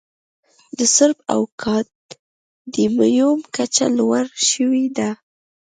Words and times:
د 0.77 0.79
سرب 0.95 1.17
او 1.33 1.41
کاډمیوم 1.61 3.39
کچه 3.55 3.85
لوړه 3.97 4.31
شوې 4.49 4.85
ده. 4.97 5.09